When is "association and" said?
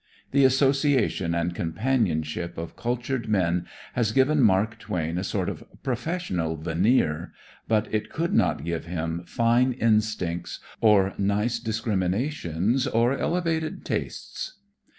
0.45-1.53